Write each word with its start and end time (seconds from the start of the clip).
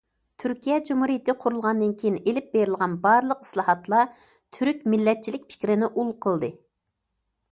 تۈركىيە 0.43 0.77
جۇمھۇرىيىتى 0.89 1.33
قۇرۇلغاندىن 1.41 1.91
كېيىن 2.03 2.15
ئېلىپ 2.31 2.47
بېرىلغان 2.55 2.95
بارلىق 3.03 3.45
ئىسلاھاتلار 3.47 4.09
تۈرك 4.59 4.83
مىللەتچىلىك 4.95 5.47
پىكرىنى 5.53 5.91
ئۇل 5.93 6.11
قىلدى. 6.27 6.53